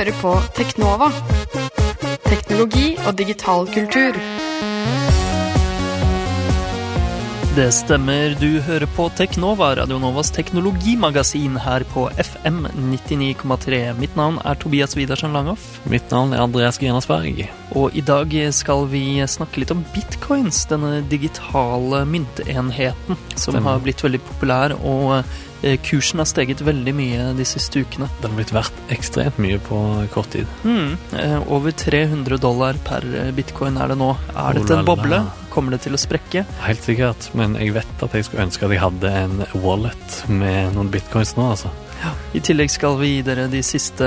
[0.00, 1.10] hører på Teknova.
[2.24, 4.16] Teknologi og digital kultur.
[7.50, 12.62] Det stemmer, du hører på Teknova, Radionovas teknologimagasin her på FM
[12.94, 13.82] 99,3.
[13.98, 15.66] Mitt navn er Tobias Widersen Langhoff.
[15.90, 17.44] Mitt navn er Andreas Grenasberg.
[17.76, 23.66] Og i dag skal vi snakke litt om bitcoins, denne digitale myntenheten som Stemmer.
[23.68, 25.26] har blitt veldig populær, og
[25.84, 28.08] kursen har steget veldig mye de siste ukene.
[28.20, 29.80] Den har blitt verdt ekstremt mye på
[30.14, 30.48] kort tid.
[30.64, 34.14] Mm, eh, over 300 dollar per eh, bitcoin er det nå.
[34.34, 35.22] Er dette en boble?
[35.50, 36.44] Kommer det til å sprekke?
[36.62, 40.76] Helt sikkert, men jeg vet at jeg skulle ønske at jeg hadde en wallet med
[40.76, 41.72] noen bitcoins nå, altså.
[42.32, 44.06] I tillegg skal vi gi dere de siste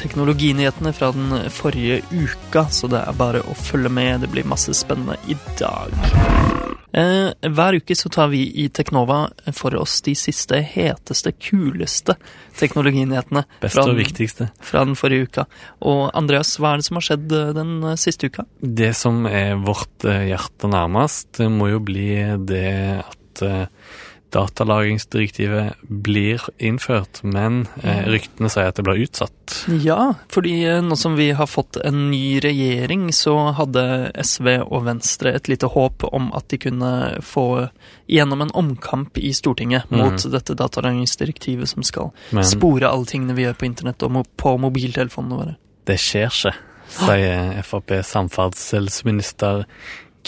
[0.00, 4.24] teknologinyhetene fra den forrige uka, så det er bare å følge med.
[4.24, 6.67] Det blir masse spennende i dag.
[6.92, 12.16] Eh, hver uke så tar vi i Teknova for oss de siste heteste, kuleste
[12.58, 14.48] teknologinyhetene Beste og den, viktigste.
[14.64, 15.44] fra den forrige uka.
[15.84, 18.46] Og Andreas, hva er det som har skjedd eh, den eh, siste uka?
[18.60, 22.10] Det som er vårt hjerte nærmest, det må jo bli
[22.48, 22.68] det
[23.04, 23.44] at
[24.34, 29.56] datalagringsdirektivet blir innført, men eh, ryktene sier at det blir utsatt.
[29.84, 34.84] Ja, fordi eh, nå som vi har fått en ny regjering, så hadde SV og
[34.88, 36.92] Venstre et lite håp om at de kunne
[37.24, 37.46] få
[38.10, 43.36] gjennom en omkamp i Stortinget mot mot dette datalagringsdirektivet som skal Men spore alle tingene
[43.36, 45.54] vi gjør på internett og på mobiltelefonene våre.
[45.88, 46.54] det skjer ikke,
[46.88, 49.64] sier Frp samferdselsminister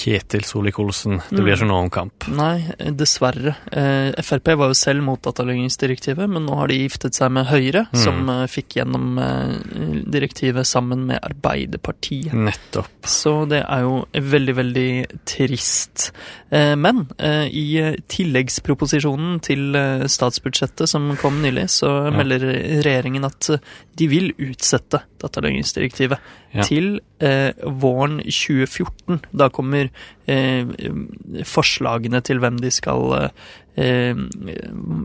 [0.00, 1.18] Ketil Solvik-Olsen.
[1.28, 1.56] Det blir Mm.
[1.58, 2.28] ikke noe omkamp.
[2.32, 3.54] Nei, dessverre.
[3.72, 7.82] Eh, Frp var jo selv mot datalagringsdirektivet, men nå har de giftet seg med Høyre,
[7.92, 7.98] mm.
[8.04, 12.32] som eh, fikk gjennom eh, direktivet sammen med Arbeiderpartiet.
[12.32, 12.88] Nettopp.
[13.04, 14.88] Så det er jo veldig, veldig
[15.28, 16.10] trist.
[16.50, 17.66] Eh, Men eh, i
[18.08, 22.10] tilleggsproposisjonen til eh, statsbudsjettet som kom nylig, så Ja.
[22.16, 22.40] melder
[22.82, 23.50] regjeringen at
[23.96, 26.18] de vil utsette datalagringsdirektivet
[26.52, 26.62] Ja.
[26.62, 29.20] til våren 2014.
[29.36, 29.89] Da kommer
[31.46, 33.48] forslagene til hvem de skal eh,
[33.80, 34.14] eh,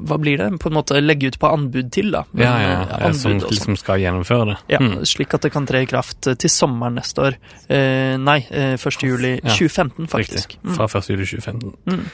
[0.05, 0.49] Hva blir det?
[0.61, 2.23] På en måte legge ut på anbud til, da.
[2.37, 3.49] Ja, ja, eh, ja, som sånn.
[3.55, 4.57] liksom skal gjennomføre det.
[4.75, 5.01] Ja, Mm.
[5.07, 7.37] slik at det kan tre i kraft eh, til sommeren neste år.
[7.69, 9.03] Eh, nei, eh, 1.
[9.07, 10.57] juli Ja, 2015, faktisk.
[10.59, 10.75] Riktig.
[10.75, 11.09] Fra 1.
[11.09, 11.73] juli 2015.
[11.85, 12.05] Mm.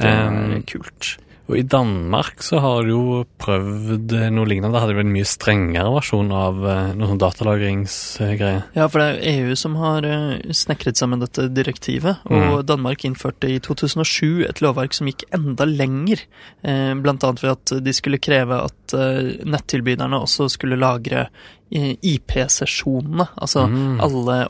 [0.00, 1.16] Det er Um, kult.
[1.50, 4.72] Og i Danmark så har de jo prøvd eh, noe lignende.
[4.76, 8.62] Da hadde de en mye strengere versjon av noen sånn datalagringsgreier.
[8.76, 12.66] Ja, for det er EU som har eh, snekret sammen dette direktivet, og Mm.
[12.66, 16.22] Danmark innførte i 2007 et lovverk som gikk enda lenger,
[16.62, 21.26] eh, blant annet ved at de skulle kreve at eh, nettilbyderne også skulle lagre
[21.72, 24.00] eh, IP-sesjonene, altså Mm.
[24.00, 24.46] alle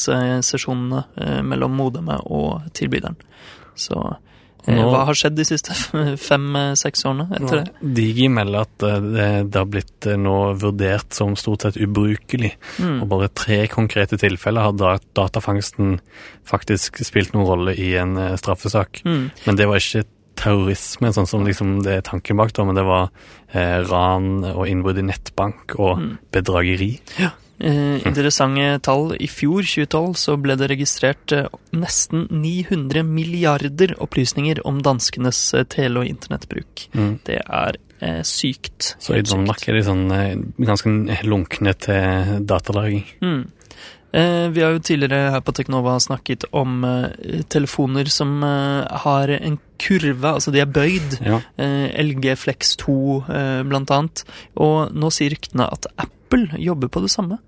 [0.00, 3.16] oppkoblingssesjonene eh, mellom modemet og tilbyderen.
[3.78, 4.18] Så eh,
[4.68, 5.72] Nå- hva har skjedd de siste
[6.20, 7.90] fem-seks årene etter det?
[7.96, 12.52] Digi melder at eh, det, det har blitt eh, nå vurdert som stort sett ubrukelig.
[12.82, 13.00] Mm.
[13.02, 15.98] Og bare tre konkrete tilfeller har da- datafangsten
[16.48, 19.02] faktisk spilt noen rolle i en eh, straffesak.
[19.06, 19.30] Mm.
[19.46, 20.04] Men det var ikke
[20.40, 23.10] terrorisme, sånn som liksom det er tanken bak, da, men det var
[23.52, 26.14] eh, ran og innbrudd i nettbank og Mm.
[26.32, 26.92] bedrageri.
[27.60, 29.12] Eh, interessante tall.
[29.20, 35.66] I fjor, 2012, så ble det registrert eh, nesten 900 milliarder opplysninger om danskenes eh,
[35.68, 36.86] tele- og internettbruk.
[36.96, 37.12] Mm.
[37.28, 38.94] Det er eh, sykt.
[38.96, 43.04] Så i Danmark er de sånn eh, ganske lunkne til datalagring.
[43.20, 43.42] Mm.
[44.10, 46.80] Eh, vi har jo tidligere her på Teknova snakket om
[47.52, 51.20] telefoner som har en kurve, altså de er bøyd.
[51.20, 51.42] Ja.
[51.60, 52.96] LG Flex 2
[53.28, 54.24] eh, blant annet.
[54.56, 57.38] Og nå sier ryktene at Apple jobber på det samme.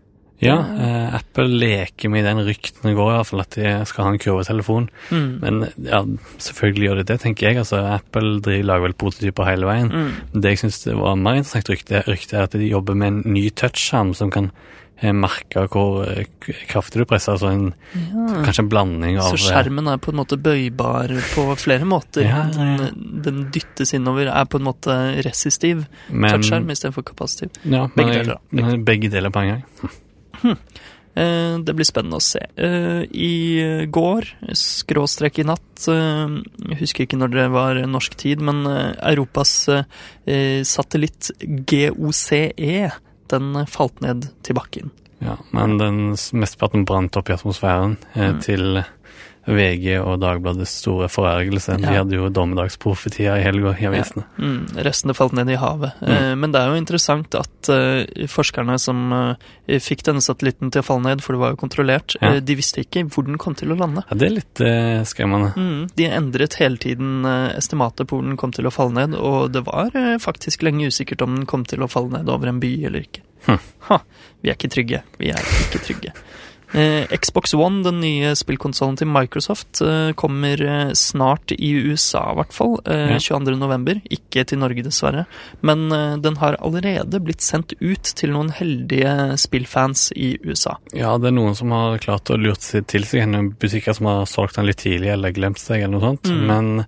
[0.42, 4.10] Ja, eh, Apple leker med den ryktene går, i hvert fall at de skal ha
[4.12, 4.88] en kurvetelefon.
[5.14, 5.28] Mm.
[5.44, 6.02] Men ja,
[6.42, 7.60] selvfølgelig gjør de det, tenker jeg.
[7.62, 9.92] Altså, Apple driver, lager vel prototyper hele veien.
[9.94, 10.12] Mm.
[10.42, 13.48] Det jeg syns var mer interessant rykte, rykte, er at de jobber med en ny
[13.54, 14.50] touchskjerm som kan
[14.98, 16.26] eh, merke hvor eh,
[16.66, 17.36] kraftig du presser.
[17.38, 18.42] Altså en, Ja.
[18.42, 22.26] kanskje en blanding av Så eh, skjermen er på en måte bøybar på flere måter.
[22.26, 22.48] Ja.
[22.50, 27.54] Den, den dyttes innover, er på en måte resistiv touchskjerm istedenfor kapasitiv.
[27.62, 28.40] Ja, Begge men- deler, da.
[28.66, 29.98] men Begge deler på en gang.
[31.14, 32.40] Eh, det blir spennende å se.
[32.56, 36.38] Eh, I går, skråstrek i natt, eh,
[36.70, 38.64] jeg husker ikke når det var norsk tid, men
[38.96, 39.68] Europas
[40.24, 41.30] satellitt
[41.68, 42.92] GOCE,
[43.32, 44.90] den falt ned til bakken.
[45.22, 46.00] Ja, men den
[46.34, 48.40] mesteparten brant opp i atmosfæren Mm.
[48.42, 48.84] til
[49.46, 51.74] VG og Dagbladets store forergelse.
[51.80, 51.96] De Ja.
[52.02, 54.22] hadde jo dommedagsprofetier i helga i avisene.
[54.38, 55.92] Mm, restene falt ned i havet.
[56.00, 56.12] Mm.
[56.12, 60.82] Eh, men det er jo interessant at eh, forskerne som eh, fikk denne satellitten til
[60.82, 62.38] å falle ned, for det var jo kontrollert, Ja.
[62.40, 64.04] de visste ikke hvor den kom til å lande.
[64.10, 65.52] Ja, det er litt skremmende.
[65.56, 67.24] Mm, de endret hele tiden
[67.56, 69.90] estimatet på hvor den kom til å falle ned, og det var
[70.22, 73.20] faktisk lenge usikkert om den kom til å falle ned over en by eller ikke.
[73.46, 73.58] Hm.
[73.88, 73.98] Ha,
[74.42, 75.02] vi er ikke trygge.
[75.18, 76.12] Vi er ikke trygge.
[76.74, 82.38] Eh, Xbox One, den nye spillkonsollen til Microsoft, eh, kommer eh, snart i USA, i
[82.40, 82.78] hvert fall.
[82.86, 83.18] Eh, Ja.
[83.18, 83.56] 22.
[83.58, 84.00] november.
[84.10, 85.26] Ikke til Norge, dessverre.
[85.60, 85.88] Men
[86.22, 90.76] den har allerede blitt sendt ut til noen heldige spillfans i USA.
[90.94, 94.06] Ja, det er noen som har klart å lurt seg til seg en butikker som
[94.06, 96.30] har solgt den litt tidlig eller glemt seg eller noe sånt.
[96.32, 96.46] Mm.
[96.46, 96.86] Men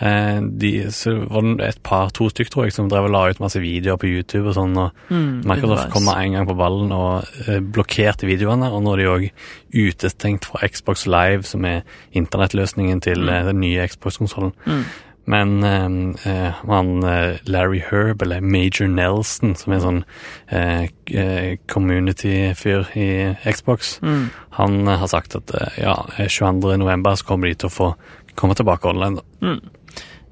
[0.00, 3.40] de, så var det et par, to stykker tror jeg, som drev og la ut
[3.42, 6.92] masse videoer på YouTube og sånn, og Mm, Microsoft kom med en gang på ballen
[6.92, 9.30] og eh, blokkerte videoene, og nå er de òg
[9.74, 11.82] utestengt fra Xbox Live, som er
[12.16, 13.28] internettløsningen til Mm.
[13.28, 14.52] eh, den nye Xbox-konsollen.
[14.66, 14.84] Mm.
[15.26, 20.04] Men eh, eh, han eh, Larry Herb, eller Major Nelson, som er en sånn
[20.50, 24.30] eh, eh, community-fyr i Xbox, Mm.
[24.50, 26.76] han eh, har sagt at eh, ja, 22.
[26.78, 27.94] november så kommer de til å få
[28.36, 29.16] komme tilbake online.
[29.16, 29.22] da.
[29.46, 29.60] Mm.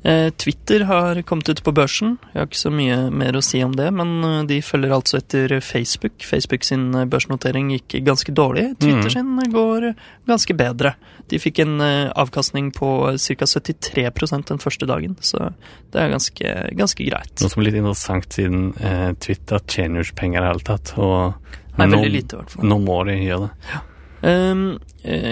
[0.07, 2.19] Eh, Twitter har kommet ut på børsen.
[2.33, 5.19] Jeg har ikke så mye mer å si om det, men eh, de følger altså
[5.19, 6.23] etter Facebook.
[6.23, 8.69] Facebook sin eh, børsnotering gikk ganske dårlig.
[8.79, 9.11] Twitter Mm.
[9.11, 9.89] sin går
[10.27, 10.95] ganske bedre.
[11.29, 11.81] De fikk en
[12.17, 13.45] avkastning på ca.
[13.45, 15.51] 73% den første dagen, så
[15.93, 17.35] det er ganske, ganske greit.
[17.43, 20.67] Noe som er litt interessant siden eh, Twitter tjener jo ikke penger i det hele
[20.71, 20.95] tatt.
[20.97, 21.35] Og
[21.79, 23.83] er nå, lite, nå må de gjøre det.
[24.21, 24.79] Um,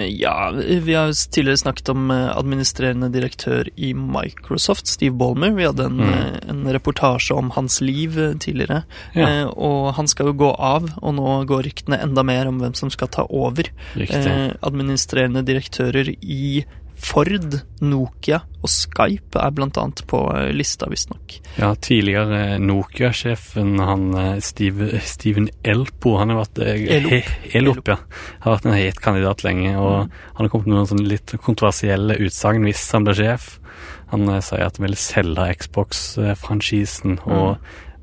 [0.07, 5.51] ja, vi har tidligere snakket om eh, administrerende direktør i Microsoft, Steve Ballmer.
[5.57, 6.13] Vi hadde en, Mm.
[6.13, 8.83] eh, en reportasje om hans liv tidligere.
[9.13, 9.49] Ja.
[9.51, 12.89] Og han skal jo gå av, og nå går ryktene enda mer om hvem som
[12.89, 13.67] skal ta over.
[13.97, 16.63] Eh, administrerende direktører i
[16.97, 21.35] Ford, Nokia og Skype er blant annet på eh, lista, visstnok.
[21.59, 27.11] Ja, tidligere Nokia-sjefen, han eh, Steve, Steven Elpo, han har vært eh, Elop.
[27.13, 27.97] he- Elop, ja.
[28.43, 30.11] Har vært en het kandidat lenge, og Mm.
[30.37, 33.59] han har kommet med noen sånne litt kontroversielle utsagn hvis han blir sjef.
[34.11, 35.47] Han eh, sier at han vil selge
[36.17, 37.57] Xbox-franchisen og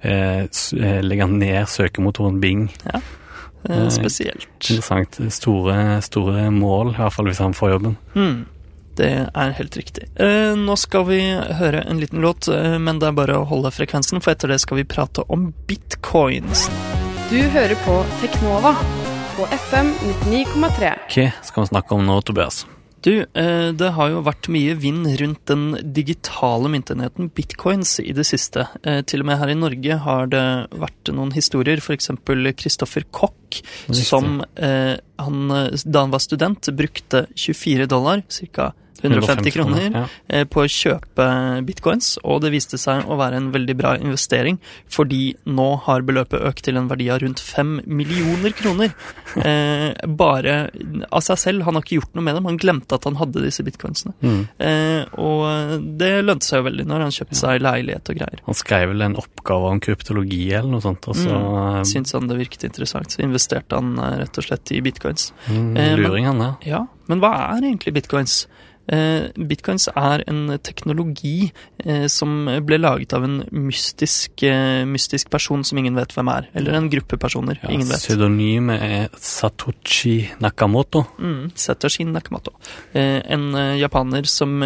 [0.05, 2.71] eh, eh, legge ned søkemotoren Bing.
[2.93, 3.01] Ja,
[3.65, 4.43] Eh, spesielt.
[4.61, 5.17] Interessant.
[5.33, 7.95] Store, store mål, i hvert fall hvis han får jobben.
[8.13, 8.43] Mm,
[8.99, 10.09] det er helt riktig.
[10.21, 11.21] Eh, nå skal vi
[11.59, 14.61] høre en liten låt, eh, men det er bare å holde frekvensen, for etter det
[14.63, 16.69] skal vi prate om bitcoins.
[17.31, 18.77] Du hører på Teknova
[19.35, 19.91] på FM
[20.31, 20.95] 99,3.
[21.11, 22.65] Hva skal vi snakke om nå, Tobias?
[23.05, 28.25] Du, eh, det har jo vært mye vind rundt den digitale myntenheten bitcoins i det
[28.25, 28.65] siste.
[28.81, 32.09] Til og med her i Norge har det vært noen historier, f.eks.
[32.63, 33.61] Christoffer Koch,
[33.93, 35.53] som eh, han,
[35.85, 38.25] da han var student, brukte 24 dollar,
[38.55, 38.73] ca.
[39.13, 40.05] 150 kroner, Ja.
[40.29, 44.59] eh, på å kjøpe bitcoins, og det viste seg å være en veldig bra investering,
[44.89, 48.95] fordi nå har beløpet økt til en verdi av rundt 5 millioner kroner.
[49.35, 50.71] Eh, bare
[51.11, 51.63] av seg selv.
[51.67, 54.13] Han har ikke gjort noe med dem, han glemte at han hadde disse bitcoinsene.
[54.23, 54.45] Mm.
[54.63, 58.43] Eh, og det lønte seg jo veldig når han kjøpte seg leilighet og greier.
[58.47, 61.83] Han skrev vel en oppgave om kryptologi eller noe sånt, og så Mm.
[61.85, 65.33] Syntes han det virket interessant, så investerte han eh, rett og slett i bitcoins.
[65.51, 66.55] mm, Eh, luring han der.
[66.65, 68.47] Ja, men hva er egentlig bitcoins?
[68.93, 71.47] Eh, bitcoins er en teknologi
[71.81, 76.51] eh, som ble laget av en mystisk, eh, mystisk person som ingen vet hvem er.
[76.55, 78.05] Eller en gruppe personer Ja, ingen vet.
[78.05, 81.07] Pseudonymet er Satoshi Nakamoto.
[81.19, 82.53] Mm, Satoshi Nakamoto.
[82.95, 84.61] En japaner som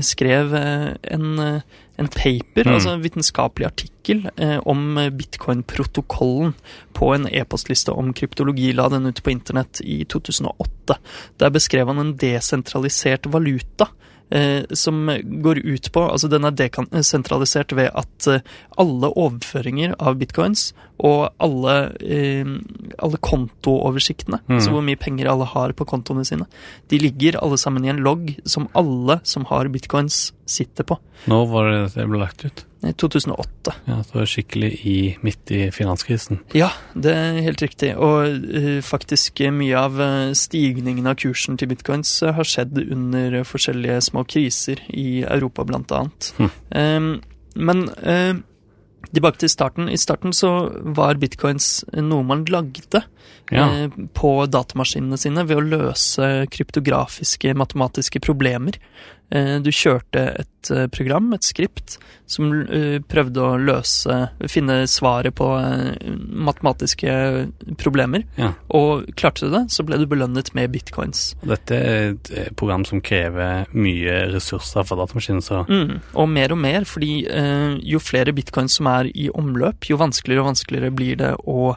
[0.00, 1.62] skrev en,
[2.00, 2.74] en paper, Mm.
[2.74, 6.54] altså en vitenskapelig artikkel, eh, om eh, bitcoin-protokollen
[6.96, 8.72] på en e-postliste om kryptologi.
[8.72, 10.96] La den ut på internett i 2008.
[11.38, 13.88] Der beskrev han en desentralisert valuta.
[14.32, 15.08] Eh, som
[15.42, 18.40] går ut på Altså, den er desentralisert ved at eh,
[18.78, 20.72] alle overføringer av bitcoins
[21.04, 22.44] og alle, eh,
[22.98, 24.60] alle kontooversiktene, Mm.
[24.60, 26.46] så hvor mye penger alle har på kontoene sine,
[26.88, 30.96] de ligger alle sammen i en logg som alle som har bitcoins, sitter på.
[31.30, 32.64] Nå var det det ble lagt ut.
[32.82, 33.74] I 2008.
[33.86, 36.40] Ja, det var skikkelig i, midt i finanskrisen.
[36.56, 37.92] Ja, det er helt riktig.
[37.96, 38.24] Og
[38.56, 43.36] eh, faktisk eh, mye av eh, stigningen av kursen til bitcoins eh, har skjedd under
[43.42, 46.32] eh, forskjellige små kriser i Europa, blant annet.
[46.40, 46.50] Hm.
[46.72, 47.10] Em,
[47.54, 48.34] men eh,
[49.16, 49.88] tilbake til starten.
[49.90, 50.50] I starten så
[50.96, 53.02] var bitcoins noe man lagde
[53.50, 53.64] Ja.
[53.66, 58.72] eh, på datamaskinene sine ved å løse kryptografiske matematiske problemer.
[59.32, 61.96] Eh, du kjørte et eh, program, et skript,
[62.30, 64.18] som eh, prøvde å løse
[64.52, 66.10] Finne svaret på eh,
[66.46, 67.14] matematiske
[67.80, 68.26] problemer.
[68.38, 68.52] Ja.
[68.76, 71.30] Og klarte du det, så ble du belønnet med bitcoins.
[71.42, 76.58] Dette er et program som krever mye ressurser for datamaskinen, så Mm, og mer og
[76.58, 77.10] mer, fordi
[77.86, 81.74] jo flere bitcoins som er i omløp, jo vanskeligere og vanskeligere blir det å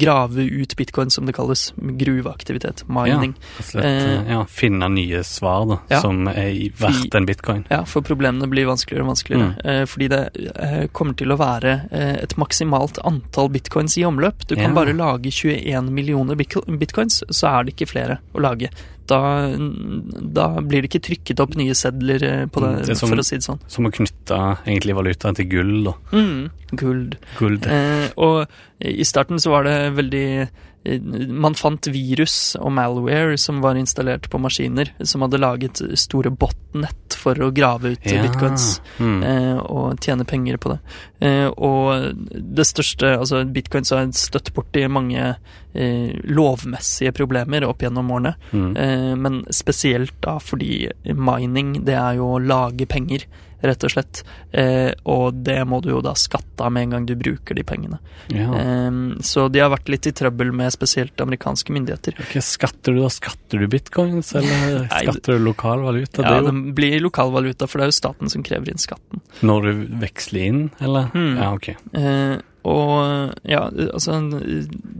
[0.00, 1.70] grave ut bitcoin, som det kalles.
[1.80, 2.84] Gruveaktivitet.
[2.90, 3.34] Mining.
[3.58, 6.00] Ja, slett eh, ja, finne nye svar da, Ja.
[6.04, 7.64] som er verdt en bitcoin.
[7.70, 9.48] Ja, for problemene blir vanskeligere og vanskeligere.
[9.54, 9.66] Mm.
[9.70, 10.20] Eh, fordi det
[10.56, 14.46] eh, kommer til å være eh, et maksimalt antall bitcoins i omløp.
[14.46, 14.76] Du kan Ja.
[14.76, 18.70] bare lage 21 millioner bitcoins, så er det ikke flere å lage.
[19.10, 19.18] Da,
[19.58, 23.16] da blir det ikke trykket opp nye sedler på det, Mm, det er som- for
[23.18, 23.58] å si det sånn.
[23.66, 25.92] Som å knytte egentlig valutaen til gull, da.
[26.12, 27.16] Mm, guld.
[27.38, 27.66] Guld.
[27.66, 28.46] Eh, og
[28.80, 30.48] i starten så var det veldig
[30.82, 37.16] Man fant virus og malware som var installert på maskiner, som hadde laget store botnett
[37.20, 38.22] for å grave ut Ja.
[38.24, 39.60] bitcoins Mm.
[39.68, 40.78] og tjene penger på det.
[41.20, 45.36] Eh, og det største Altså, bitcoins har støtt borti mange
[45.74, 49.18] eh, lovmessige problemer opp gjennom årene, Mm.
[49.20, 53.26] men spesielt da fordi mining, det er jo å lage penger.
[53.62, 54.22] Rett og slett.
[54.56, 57.64] Eh, og det må du jo da skatte av med en gang du bruker de
[57.66, 58.00] pengene.
[58.32, 58.48] Ja.
[58.56, 58.90] Eh,
[59.26, 62.16] så de har vært litt i trøbbel med spesielt amerikanske myndigheter.
[62.24, 63.10] Okay, skatter du da?
[63.12, 66.22] Skatter du bitcoins, eller Nei, skatter du lokal valuta?
[66.24, 68.80] Ja, det jo det blir lokal valuta, for det er jo staten som krever inn
[68.80, 69.20] skatten.
[69.46, 71.10] når du veksler inn, eller?
[71.14, 71.36] Mm.
[71.38, 71.68] Ja, ok.
[71.96, 72.38] Eh,
[72.68, 74.18] og ja, altså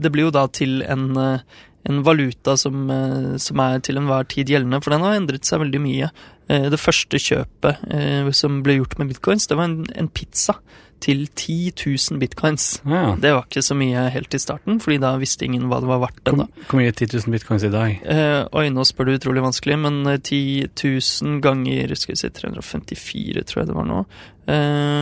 [0.01, 1.43] Det blir jo da til en, eh,
[1.85, 5.61] en valuta som, eh, som er til enhver tid gjeldende, for den har endret seg
[5.61, 6.11] veldig mye.
[6.51, 10.57] Eh, det første kjøpet eh, som ble gjort med bitcoins, det var en, en pizza
[11.01, 12.81] til 10 000 bitcoins.
[12.85, 13.15] Ja.
[13.21, 16.03] Det var ikke så mye helt i starten, fordi da visste ingen hva det var
[16.03, 16.45] verdt ennå.
[16.67, 17.95] hvor mye er 10 000 bitcoins i dag?
[18.05, 22.29] Eh, oi, nå spør du utrolig vanskelig, men eh, 10 000 ganger skal vi si
[22.41, 24.03] 354, tror jeg det var nå.
[24.51, 25.01] Eh,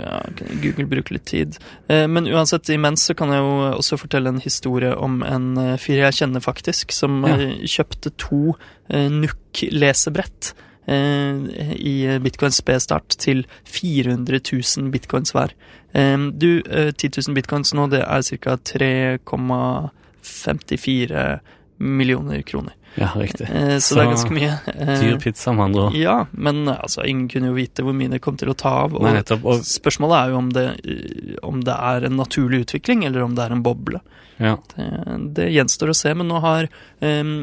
[0.00, 0.20] ja,
[0.62, 1.50] Google bruker litt tid.
[1.88, 5.76] Eh, men uansett, imens så kan jeg jo også fortelle en historie om en eh,
[5.78, 7.34] fyr jeg kjenner faktisk, som Ja.
[7.36, 8.54] eh, kjøpte to
[8.90, 10.54] NUK-lesebrett.
[10.90, 15.50] I bitcoins spestart til 400 000 bitcoins hver.
[15.94, 18.56] Du, eh, 10 000 bitcoins nå, det er ca.
[18.56, 21.40] 3,54
[21.78, 22.72] millioner kroner.
[22.98, 23.46] Ja, riktig.
[23.46, 24.54] Så, så, det er ganske mye.
[24.74, 25.94] Eh, Dyr pizza, med andre ord.
[25.98, 28.96] ja, men altså, ingen kunne jo vite hvor mye det kom til å ta av.
[28.98, 29.44] Og Nei, nettopp.
[29.46, 33.36] Og spørsmålet er jo om det, eh, om det er en naturlig utvikling, eller om
[33.38, 34.02] det er en boble.
[34.40, 34.56] Ja.
[34.72, 34.88] Det,
[35.36, 36.70] det gjenstår å se, men nå har
[37.04, 37.34] um,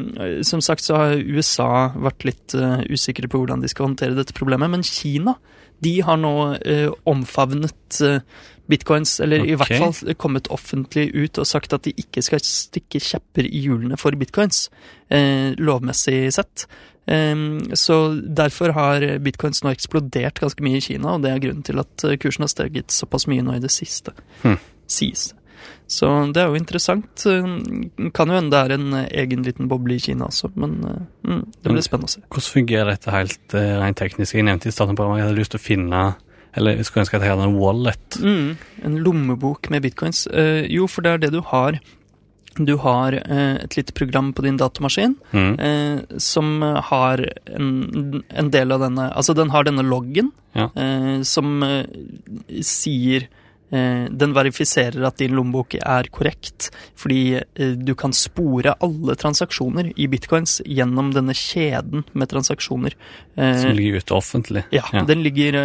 [0.46, 4.36] Som sagt så har USA vært litt uh, usikre på hvordan de skal håndtere dette
[4.36, 5.38] problemet, men Kina
[5.78, 8.18] de har nå uh, omfavnet uh,
[8.68, 13.00] bitcoins, eller i hvert fall kommet offentlig ut og sagt at de ikke skal stikke
[13.00, 14.66] kjepper i hjulene for bitcoins,
[15.08, 16.66] eh, lovmessig sett.
[17.08, 21.64] Um, så derfor har bitcoins nå eksplodert ganske mye i Kina, og det er grunnen
[21.64, 24.12] til at eh, kursen har steget såpass mye nå i det siste.
[24.42, 24.60] Hmm.
[24.84, 25.38] Sies det.
[25.88, 27.24] Så det er jo interessant.
[27.26, 30.78] Eh, Kan jo hende det er en eh, egen liten boble i Kina også, men
[30.84, 32.24] eh, mm, det blir spennende å se.
[32.28, 34.34] Hvordan fungerer dette helt rent teknisk?
[34.34, 36.02] Jeg nevnte i starten på at jeg hadde lyst til å finne
[36.56, 38.16] Eller jeg skulle ønske at jeg hadde en wallet.
[38.24, 38.56] Mm,
[38.88, 40.26] en lommebok med bitcoins.
[40.32, 41.76] Eh, jo, for det er det du har.
[42.58, 45.52] Du har et lite program på din datamaskin Mm.
[45.60, 47.20] eh, som har
[47.54, 50.70] en, en del av denne Altså, den har denne loggen Ja.
[50.74, 51.62] eh, som
[52.64, 53.28] sier
[53.70, 60.06] Den verifiserer at din lommebok er korrekt, fordi eh, du kan spore alle transaksjoner i
[60.08, 62.96] bitcoins gjennom denne kjeden med transaksjoner.
[63.36, 64.64] Eh, Som ligger ute offentlig.
[64.72, 65.58] ja, den ligger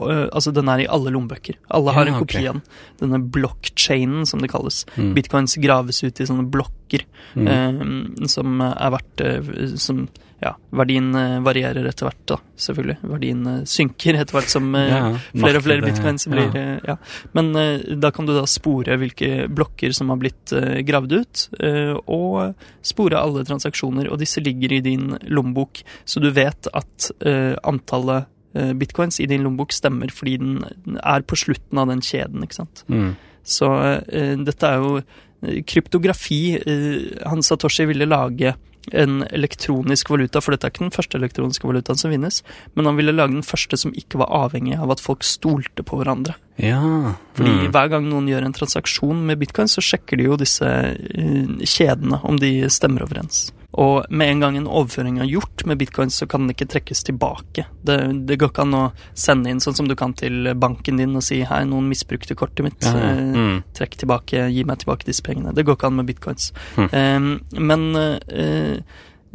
[0.00, 1.58] Altså, den er i alle lommebøker.
[1.70, 2.60] Alle har Ja, en kopi av okay.
[2.60, 2.62] den.
[3.04, 4.86] Denne blockchainen, som det kalles.
[4.96, 5.12] Mm.
[5.14, 7.04] Bitcoins graves ut i sånne blokker
[7.36, 8.26] Mm.
[8.28, 10.08] som er verdt Som
[10.40, 12.96] Ja, verdien øh, varierer etter hvert, da, selvfølgelig.
[13.10, 15.00] Verdien øh, synker etter hvert som øh, Ja,
[15.34, 16.78] flere og flere bitcoins blir ja.
[16.88, 16.96] Ja.
[17.36, 17.52] Men
[18.00, 20.52] da kan du da spore hvilke blokker som har blitt
[20.86, 21.42] gravd ut,
[22.10, 28.28] og spore alle transaksjoner, og disse ligger i din lommebok, så du vet at antallet
[28.80, 32.84] bitcoins i din lommebok stemmer fordi den er på slutten av den kjeden, ikke sant.
[32.88, 33.12] Mm.
[33.44, 33.70] Så
[34.46, 36.42] dette er jo kryptografi.
[36.56, 38.56] Hans han Satoshi ville lage
[38.92, 42.40] en elektronisk valuta, for dette er ikke den første elektroniske valutaen som vinnes,
[42.74, 46.00] men han ville lage den første som ikke var avhengig av at folk stolte på
[46.00, 46.36] hverandre.
[46.60, 47.14] Ja.
[47.38, 47.70] Fordi mm.
[47.74, 52.22] hver gang noen gjør en transaksjon med bitcoin, så sjekker de jo disse eh, kjedene,
[52.26, 53.48] om de stemmer overens.
[53.78, 57.04] Og med en gang en overføring er gjort med bitcoin, så kan den ikke trekkes
[57.06, 57.66] tilbake.
[57.86, 58.82] Det, det går ikke an å
[59.14, 62.66] sende inn sånn som du kan til banken din og si hei, noen misbrukte kortet
[62.66, 62.82] mitt.
[62.82, 63.62] Ja, eh, Mm.
[63.76, 65.54] Trekk tilbake, gi meg tilbake disse pengene.
[65.54, 66.50] Det går ikke an med bitcoins.
[66.76, 66.88] Mm.
[66.90, 68.82] Eh, men eh,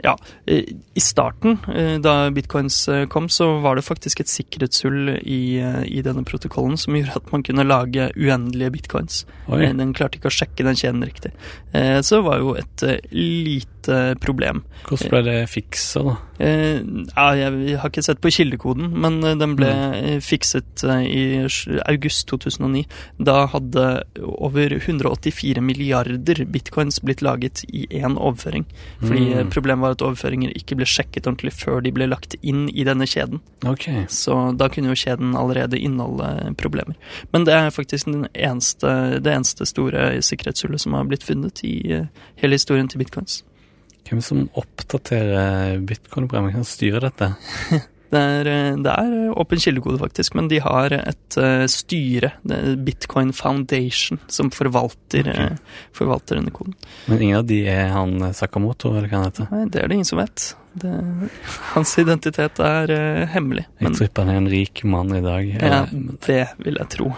[0.04, 5.58] ja, i starten, eh, da bitcoins eh, kom, så var det faktisk et sikkerhetshull i,
[5.64, 9.24] eh, i denne protokollen som gjorde at man kunne lage uendelige bitcoins.
[9.48, 9.62] Oi.
[9.78, 11.32] Den klarte ikke å sjekke den kjeden riktig.
[11.76, 14.64] Så det var jo et lite problem.
[14.88, 16.16] Hvordan ble det fiksa, da?
[16.40, 21.44] Ja, jeg har ikke sett på kildekoden, men den ble eh, fikset i
[21.86, 22.86] august 2009.
[23.28, 23.86] Da hadde
[24.24, 28.66] over 184 milliarder bitcoins blitt laget i én overføring.
[29.04, 29.50] Fordi Mm.
[29.52, 33.08] problemet var at overføringer ikke ble sjekket ordentlig før de ble lagt inn i denne
[33.10, 33.42] kjeden.
[33.66, 34.06] Okay.
[34.12, 36.98] Så da kunne jo kjeden allerede inneholde problemer.
[37.34, 41.76] Men det er faktisk den eneste, det eneste store sikkerhetshullet som har blitt funnet i
[42.00, 42.08] eh,
[42.42, 43.42] hele historien til bitcoins.
[44.06, 46.54] Hvem som oppdaterer bitcoin-programmet?
[46.54, 47.34] Kan styre dette?
[48.12, 52.32] Det er, eh, det er åpen kildekode, faktisk, men de har et uh, styre,
[52.86, 55.56] Bitcoin Foundation, som forvalter, okay.
[55.56, 56.78] uh, forvalter denne koden.
[57.10, 59.50] Men ingen av de er han eh, Sakamoto, eller hva han heter?
[59.52, 60.48] Nei, det er det ingen som vet.
[60.76, 60.94] Det,
[61.74, 63.68] hans identitet er uh, hemmelig.
[63.80, 65.54] Jeg Men tipper han er en rik mann i dag.
[65.56, 65.84] ja,
[66.28, 67.14] det vil jeg tro.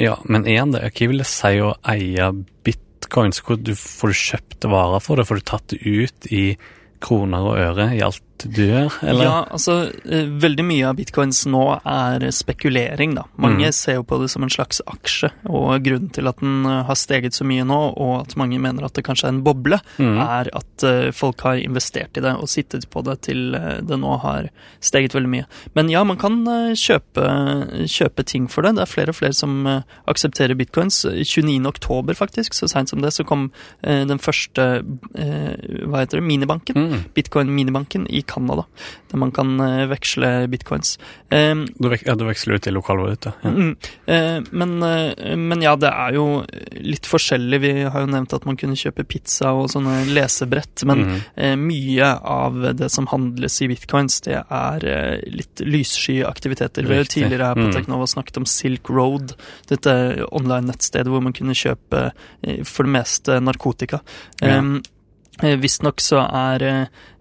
[0.00, 0.86] Ja, men er han det?
[0.94, 2.30] Hva vil det si å eie
[2.64, 3.42] bitcoins?
[3.44, 5.26] Hvor du, får du kjøpt varer for det?
[5.28, 6.46] Får du tatt det ut i
[7.02, 9.24] kroner og øre i alt du gjør, eller?
[9.24, 13.24] Ja, altså, eh, veldig mye av bitcoins nå er spekulering, da.
[13.38, 13.72] Mange Mm.
[13.74, 16.94] ser jo på det som en slags aksje, og grunnen til at den eh, har
[16.94, 20.18] steget så mye nå, og at mange mener at det kanskje er en boble, Mm.
[20.18, 24.20] er at eh, folk har investert i det og sittet på det til det nå
[24.20, 24.48] har
[24.80, 25.46] steget veldig mye.
[25.74, 26.44] Men ja, man kan
[26.74, 28.74] kjøpe, kjøpe ting for det.
[28.76, 29.64] Det er flere og flere som
[30.08, 31.04] aksepterer bitcoins.
[31.04, 31.66] 29.
[31.66, 33.50] oktober, faktisk, så seint som det, så kom
[33.82, 34.82] den første
[35.12, 36.74] hva heter det, minibanken.
[36.76, 37.04] Mm.
[37.14, 38.64] Bitcoin-minibanken i Canada,
[39.12, 40.96] der man kan eh, veksle bitcoins.
[41.32, 43.34] Um, Du, vek ja, du veksler ut i lokalvaluta.
[43.44, 43.52] Ja.
[43.52, 43.72] Mm,
[44.06, 46.26] eh, men, eh, men ja, det er jo
[46.80, 47.60] litt forskjellig.
[47.62, 51.04] Vi har jo nevnt at man kunne kjøpe pizza og sånne lesebrett, men
[51.36, 54.88] eh, mye av det som handles i bitcoins, det er
[55.28, 56.86] litt lyssky aktiviteter.
[56.88, 57.74] Vi har jo tidligere her på Mm.
[57.76, 59.34] Teknova snakket om Silk Road,
[59.70, 59.92] dette
[60.34, 62.08] online-nettstedet hvor man kunne kjøpe
[62.66, 64.00] for det meste narkotika.
[64.42, 64.58] Ja.
[64.58, 64.80] Um,
[65.42, 66.62] Visstnok så er,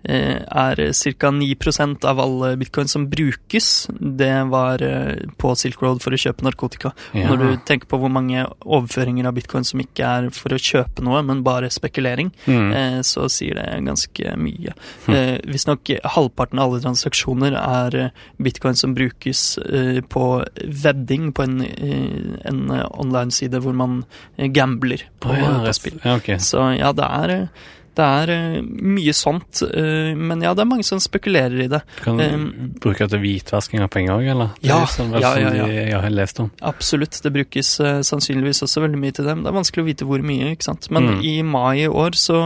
[0.04, 0.82] eh, er
[1.20, 1.32] ca.
[1.32, 6.46] 9 av alle bitcoin som brukes, det var eh, på Silk Road for å kjøpe
[6.46, 6.92] narkotika.
[7.14, 7.28] Ja.
[7.30, 11.02] Når du tenker på hvor mange overføringer av bitcoin som ikke er for å kjøpe
[11.06, 12.72] noe, men bare spekulering, Mm.
[12.74, 14.74] eh, så sier det ganske mye.
[15.08, 15.16] Mm.
[15.16, 18.10] Eh, Visstnok halvparten av alle transaksjoner er eh,
[18.42, 24.04] bitcoin som brukes eh, på vedding på en, eh, en eh, online-side hvor man
[24.38, 26.00] eh, gambler på, oh, ja, på spill.
[26.04, 26.38] Ja, okay.
[26.38, 27.48] Så ja, det er, eh,
[27.96, 31.82] det er eh, mye sånt, eh, men ja, det er mange som spekulerer i det.
[32.04, 34.54] Kan du Um, bruke det til hvitvasking av penger òg, eller?
[34.64, 35.66] Er Ja, sånn, ja, ja, ja.
[35.66, 36.52] de- Jeg har lest om.
[36.62, 39.44] Absolutt, det brukes eh, sannsynligvis også veldig mye til dem.
[39.44, 40.90] Det er vanskelig å vite hvor mye, ikke sant.
[40.92, 41.24] Men Mm.
[41.24, 42.40] i mai i år så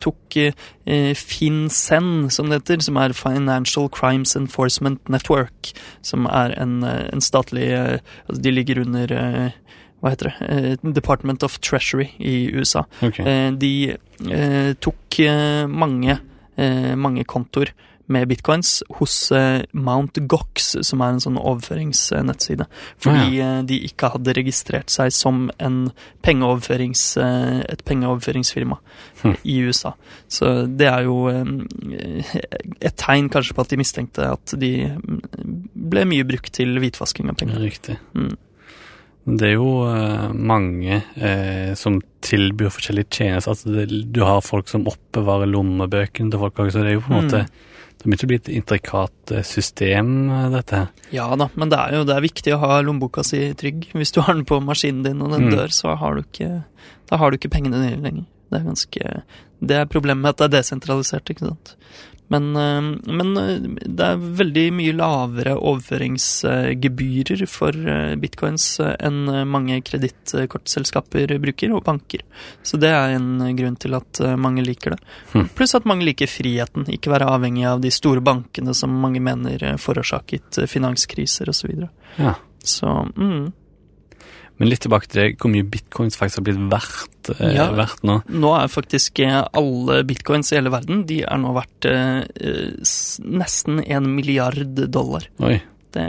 [0.00, 0.16] tok
[1.14, 7.68] FinCEN, som det heter, som er Financial Crimes Enforcement Network, som er en, en statlig
[8.28, 9.52] Altså de ligger under
[10.00, 10.48] hva heter det?
[10.48, 12.84] Eh, Department of Treasury i USA.
[13.02, 13.24] Okay.
[13.26, 13.72] Eh, de
[14.30, 15.18] eh, tok
[15.68, 16.20] mange,
[16.56, 17.72] eh, mange kontoer
[18.08, 19.14] med bitcoins hos
[19.76, 22.64] Mount Gox, som er en sånn overføringsnettside.
[23.04, 25.90] Fordi eh, de ikke hadde registrert seg som en
[26.24, 27.02] pengeoverførings,
[27.68, 28.78] et pengeoverføringsfirma
[29.22, 29.34] Hm.
[29.42, 29.92] i USA.
[30.30, 31.26] Så det er jo
[32.80, 35.22] et tegn kanskje på at de mistenkte at de mm,
[35.90, 37.58] ble mye brukt til hvitvasking av penger.
[37.64, 37.98] Riktig.
[38.14, 38.36] Mm.
[39.36, 43.52] Det er jo uh, mange uh, som tilbyr forskjellige tjenester.
[43.52, 47.02] Altså det, du har folk som oppbevarer lommebøkene til folk også, så det er jo
[47.04, 47.26] på en Mm.
[47.28, 47.48] måte
[47.98, 50.86] Det må ikke bli et intrikat eh, system, dette her.
[51.10, 53.88] Ja da, men det er jo det er viktig å ha lommeboka si trygg.
[53.92, 55.56] Hvis du har den på maskinen din og den Mm.
[55.56, 56.62] dør, så har du ikke
[57.10, 58.24] Da har du ikke pengene dine lenger.
[58.50, 59.22] Det er ganske
[59.60, 61.74] Det er problemet med at det er desentralisert, ikke sant.
[62.28, 69.80] Men, øh, men øh, det er veldig mye lavere overføringsgebyrer for øh, bitcoins enn mange
[69.88, 72.24] kredittkortselskaper bruker, og banker.
[72.62, 75.00] Så det er en grunn til at mange liker det.
[75.32, 75.48] Hmm.
[75.56, 79.64] Pluss at mange liker friheten, ikke være avhengig av de store bankene som mange mener
[79.80, 81.56] forårsaket finanskriser osv.
[81.58, 81.88] Så, videre.
[82.16, 82.36] Ja.
[82.64, 83.48] så mm.
[84.58, 87.68] Men litt tilbake til det, hvor mye bitcoins faktisk har blitt verdt, eh, Ja.
[87.78, 88.20] verdt nå.
[88.28, 92.22] Nå er faktisk eh, alle bitcoins i hele verden De er nå verdt eh,
[93.24, 95.28] nesten en milliard dollar.
[95.40, 95.60] Oi.
[95.94, 96.04] Det,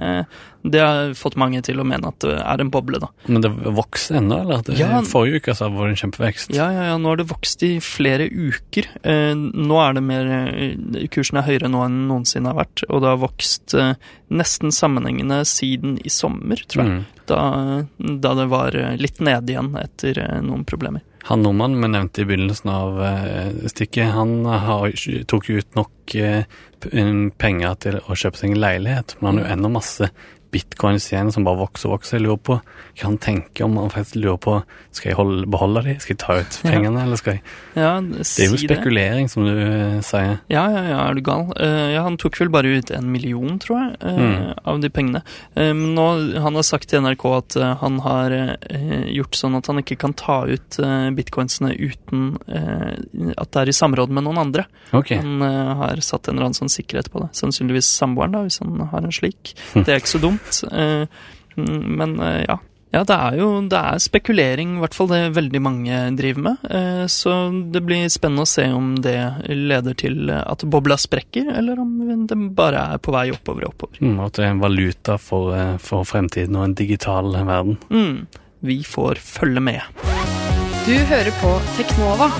[0.67, 3.07] det har fått mange til å mene at det er en boble, da.
[3.31, 4.59] Men det vokser ennå, eller?
[4.67, 4.99] Det, Ja.
[5.07, 6.51] Forrige uke så var det en kjempevekst.
[6.53, 8.89] Ja, ja, ja, nå har det vokst i flere uker.
[9.07, 13.05] Eh, nå er det mer eh, Kursen er høyere nå enn noensinne har vært, og
[13.05, 13.93] det har vokst eh,
[14.35, 16.97] nesten sammenhengende siden i sommer, tror jeg.
[16.99, 17.18] Mm.
[17.30, 21.06] Da, da det var eh, litt nede igjen etter eh, noen problemer.
[21.30, 23.00] Han nordmannen vi nevnte i begynnelsen av
[23.70, 24.94] stykket, han har,
[25.30, 26.60] tok jo ut nok eh,
[27.44, 30.10] penger til å kjøpe seg en leilighet, men han har jo ennå masse
[30.51, 32.17] bitcoins igjen som bare vokser og vokser.
[32.17, 34.55] Jeg lurer på hva han tenker om han faktisk lurer på
[34.95, 37.43] skal jeg holde, beholde de, skal jeg ta ut pengene, eller skal jeg
[37.77, 40.39] Ja, Det er jo spekulering, spekulering, som du uh, sier.
[40.51, 41.45] Ja, ja, ja, er du gal?
[41.53, 44.53] Uh, ja, han tok vel bare ut en million, tror jeg, uh, Mm.
[44.67, 45.21] av de pengene.
[45.55, 46.05] Men nå,
[46.43, 48.33] han har sagt til NRK at han har
[49.09, 50.77] gjort sånn at han ikke kan ta ut
[51.15, 54.65] bitcoinsene uten at det er i samråd med noen andre.
[54.95, 55.17] Okay.
[55.21, 55.41] Han
[55.79, 57.29] har satt en eller annen sånn sikkerhet på det.
[57.38, 59.53] Sannsynligvis samboeren, da, hvis han har en slik.
[59.73, 60.38] Det er ikke så dumt.
[60.71, 61.06] Eh,
[61.58, 62.60] mm, Men eh, ja.
[62.89, 66.63] Ja, det er jo det er spekulering, i hvert fall det veldig mange driver med.
[66.65, 67.30] Eh, Så
[67.71, 69.13] det blir spennende å se om det
[69.45, 74.02] leder til at bobla sprekker, eller om det bare er på vei oppover og oppover.
[74.02, 77.78] Mm, at det er en valuta for, eh, for fremtiden og en digital verden.
[77.93, 78.25] Mm.
[78.65, 79.82] Vi får følge med.
[80.89, 82.32] Du hører på Teknova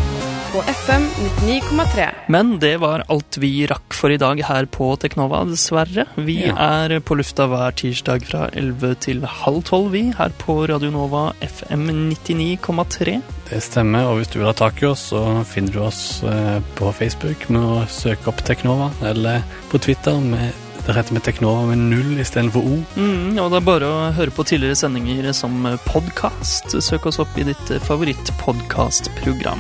[0.54, 1.04] på FM
[1.42, 2.10] 99,3.
[2.28, 6.06] Men det var alt vi rakk for i dag her på Teknova, dessverre.
[6.16, 6.56] Vi Ja.
[6.58, 11.34] er på lufta hver tirsdag fra 11 til halv 12, vi, her på Radio Nova
[11.42, 13.22] FM 99,3.
[13.50, 16.60] Det stemmer, og hvis du vil ha tak i oss, så finner du oss eh,
[16.76, 20.52] på Facebook med å søke opp Teknova, eller på Twitter med
[20.88, 22.80] det heter med Teknova med null istedenfor O.
[22.98, 26.72] Mm, og det er bare å høre på tidligere sendinger som podkast.
[26.82, 29.60] Søk oss opp i ditt favorittpodkastprogram.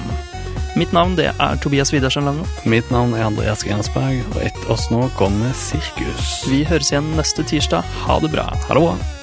[0.77, 2.45] Mitt navn det er Tobias Widersen Lange.
[2.69, 6.43] Mitt navn er Andreas Grensberg, og etter oss nå kommer Sirkus.
[6.49, 7.87] Vi høres igjen neste tirsdag.
[8.05, 8.49] Ha det bra.
[8.67, 9.18] Ha det bra.